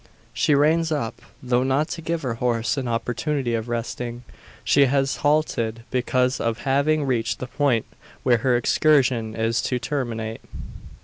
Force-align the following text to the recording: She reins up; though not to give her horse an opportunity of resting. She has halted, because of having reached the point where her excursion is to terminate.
She 0.33 0.55
reins 0.55 0.91
up; 0.91 1.21
though 1.43 1.61
not 1.61 1.87
to 1.89 2.01
give 2.01 2.23
her 2.23 2.33
horse 2.33 2.75
an 2.75 2.87
opportunity 2.87 3.53
of 3.53 3.69
resting. 3.69 4.23
She 4.63 4.85
has 4.85 5.17
halted, 5.17 5.83
because 5.91 6.39
of 6.39 6.57
having 6.65 7.03
reached 7.05 7.37
the 7.37 7.45
point 7.45 7.85
where 8.23 8.37
her 8.39 8.57
excursion 8.57 9.35
is 9.35 9.61
to 9.61 9.77
terminate. 9.77 10.41